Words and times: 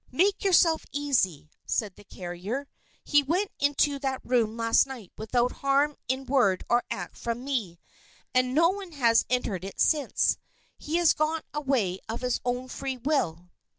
"Make 0.11 0.43
yourself 0.43 0.83
easy," 0.91 1.51
said 1.67 1.95
the 1.95 2.03
carrier. 2.03 2.67
"He 3.03 3.21
went 3.21 3.51
into 3.59 3.99
that 3.99 4.19
room 4.23 4.57
last 4.57 4.87
night 4.87 5.11
without 5.15 5.51
harm 5.61 5.95
in 6.07 6.25
word 6.25 6.63
or 6.71 6.83
act 6.89 7.15
from 7.15 7.43
me, 7.43 7.77
and 8.33 8.55
no 8.55 8.69
one 8.69 8.93
has 8.93 9.27
entered 9.29 9.63
it 9.63 9.79
since. 9.79 10.39
He 10.79 10.95
has 10.95 11.13
gone 11.13 11.41
away 11.53 11.99
of 12.09 12.21
his 12.21 12.41
own 12.43 12.67
free 12.67 12.97
will." 12.97 13.51